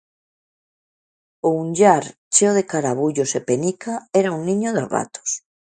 O 1.47 1.49
unllar, 1.63 2.05
cheo 2.33 2.51
de 2.57 2.67
carabullos 2.71 3.31
e 3.39 3.41
penica, 3.49 3.93
era 4.19 4.33
un 4.37 4.41
niño 4.49 4.69
de 4.73 4.81
ratos. 4.93 5.29